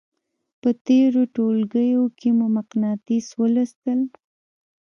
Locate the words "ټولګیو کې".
1.35-2.29